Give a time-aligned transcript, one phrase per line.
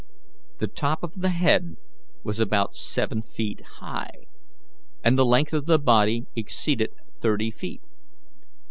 [0.57, 1.75] The top of the head
[2.23, 4.25] was about seven feet high,
[5.03, 6.89] and the length of the body exceeded
[7.21, 7.83] thirty feet.